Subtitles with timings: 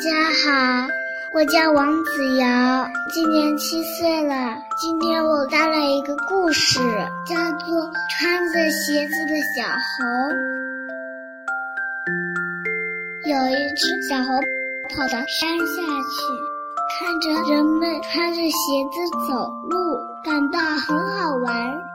[0.00, 0.88] 大家好，
[1.34, 4.56] 我叫王子瑶，今年七岁了。
[4.80, 6.78] 今天我带来一个故事，
[7.26, 7.76] 叫做
[8.08, 10.04] 《穿着鞋子的小猴》。
[13.28, 14.40] 有一只小猴
[14.96, 16.16] 跑到山下去，
[16.98, 18.48] 看着人们穿着鞋
[18.90, 19.76] 子走路，
[20.24, 21.89] 感到很好玩。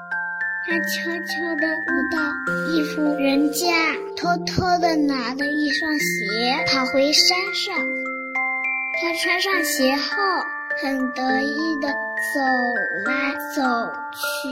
[0.68, 2.18] 他悄悄地舞到
[2.72, 3.68] 一户人家，
[4.18, 7.76] 偷偷地拿了一双鞋跑回山上。
[9.00, 10.18] 他穿上鞋后，
[10.82, 11.90] 很得意地
[12.34, 12.42] 走
[13.06, 13.62] 来走
[14.12, 14.50] 去，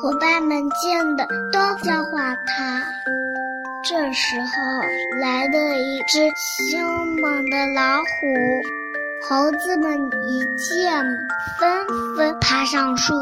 [0.00, 2.82] 伙伴们见的都笑话他。
[3.84, 6.26] 这时候来了一只
[6.70, 8.06] 凶猛的老虎，
[9.28, 11.04] 猴子们一见，
[11.60, 13.12] 纷纷爬上树。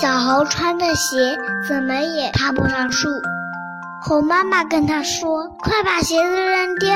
[0.00, 1.36] 小猴穿的鞋
[1.68, 3.08] 怎么也爬不上树，
[4.02, 6.90] 猴妈妈跟他说：“快把鞋子扔掉。”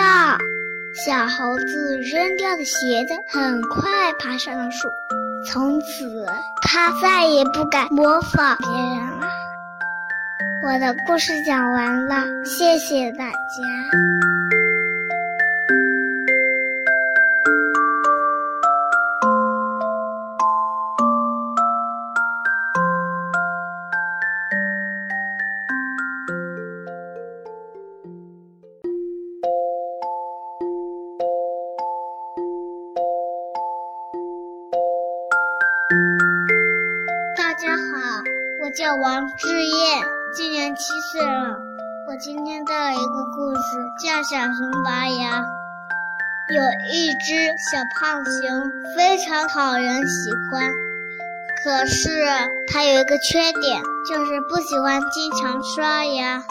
[1.04, 4.88] 小猴子扔掉的鞋子很快爬上了树，
[5.46, 6.26] 从此
[6.62, 9.26] 他再也不敢模仿别人了。
[10.64, 14.35] 我的故事讲完了，谢谢大家。
[38.66, 40.02] 我叫王志燕，
[40.34, 41.56] 今年七岁了。
[42.08, 43.62] 我今天带来一个故事，
[44.02, 45.40] 叫《小熊拔牙》。
[46.52, 46.60] 有
[46.92, 50.72] 一只小胖熊，非常讨人喜欢，
[51.62, 52.26] 可是
[52.66, 56.42] 它有一个缺点，就是不喜欢经常刷牙。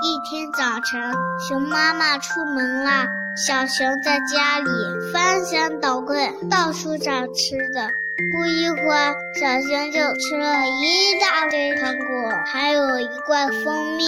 [0.00, 1.12] 一天早晨，
[1.48, 3.04] 熊妈妈出门了，
[3.36, 4.70] 小熊在家里
[5.12, 7.90] 翻箱倒柜，到处找吃的。
[8.16, 14.04] 不一会儿，小熊就吃了一大堆糖果，还有一罐蜂蜜。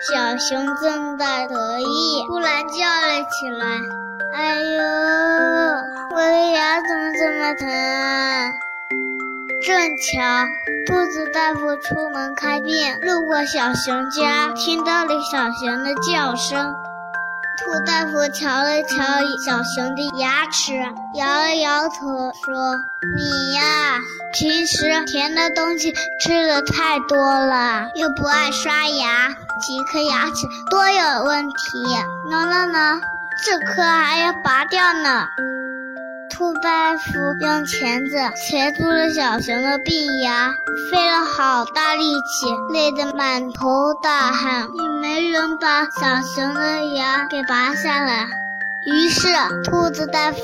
[0.00, 3.66] 小熊正在得意，突然叫了起来
[4.34, 4.82] ：“哎呦，
[6.10, 8.50] 我的牙怎么这么疼啊？”
[9.62, 10.46] 正巧
[10.86, 16.74] 兔子大夫出门看病，路过小熊家，听到了小熊的叫声。
[17.58, 18.96] 兔大夫瞧了瞧
[19.44, 20.74] 小熊的牙齿，
[21.14, 22.76] 摇了摇头，说
[23.16, 23.98] ：“你呀，
[24.32, 29.30] 平时甜的东西吃的太多了，又不爱刷牙，
[29.60, 31.56] 几颗牙齿多有问题。
[32.30, 33.00] 喏喏喏，
[33.44, 35.26] 这颗还要拔掉呢。”
[36.30, 37.02] 兔大夫
[37.40, 40.52] 用钳子钳住了小熊的病牙，
[40.90, 48.26] 费了好大力气，累得满头大汗，也没人把小熊的牙给拔下来。
[48.84, 49.28] 于是，
[49.64, 50.40] 兔子大夫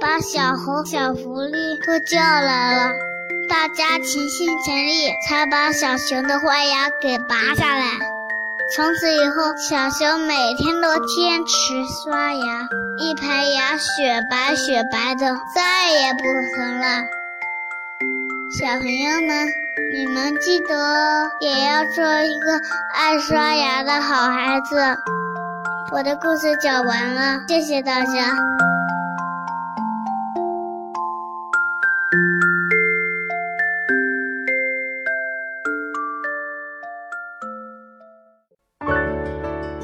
[0.00, 2.92] 把小猴、小狐狸都叫来了，
[3.48, 8.07] 大家齐心协力，才把小熊的坏牙给拔下来。
[8.70, 12.68] 从此以后，小熊每天都坚持刷牙。
[12.98, 16.22] 一排牙雪白雪白的，再也不
[16.54, 17.02] 疼了。
[18.58, 19.48] 小朋友们，
[19.94, 22.60] 你们记得也要做一个
[22.94, 24.76] 爱刷牙的好孩子。
[25.90, 28.36] 我的故事讲完了，谢谢大家。